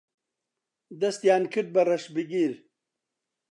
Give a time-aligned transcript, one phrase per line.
[1.01, 2.53] دەستیان کرد بە ڕەشبگیر